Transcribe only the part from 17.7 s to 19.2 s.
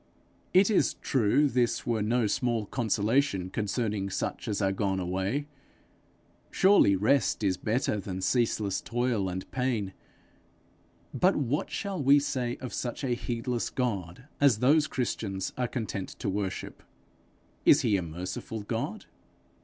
he a merciful God?